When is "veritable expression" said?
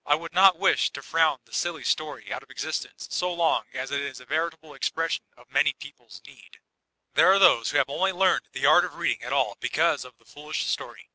4.25-5.25